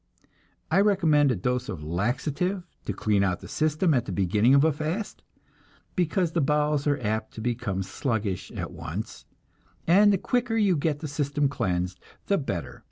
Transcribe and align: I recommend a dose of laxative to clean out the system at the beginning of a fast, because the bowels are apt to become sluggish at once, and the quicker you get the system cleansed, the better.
I 0.71 0.81
recommend 0.81 1.31
a 1.31 1.35
dose 1.35 1.69
of 1.69 1.83
laxative 1.83 2.63
to 2.85 2.91
clean 2.93 3.23
out 3.23 3.41
the 3.41 3.47
system 3.47 3.93
at 3.93 4.05
the 4.05 4.11
beginning 4.11 4.55
of 4.55 4.63
a 4.63 4.71
fast, 4.73 5.21
because 5.95 6.31
the 6.31 6.41
bowels 6.41 6.87
are 6.87 6.99
apt 7.03 7.35
to 7.35 7.39
become 7.41 7.83
sluggish 7.83 8.49
at 8.53 8.71
once, 8.71 9.25
and 9.85 10.11
the 10.11 10.17
quicker 10.17 10.57
you 10.57 10.75
get 10.75 11.01
the 11.01 11.07
system 11.07 11.47
cleansed, 11.49 11.99
the 12.25 12.39
better. 12.39 12.79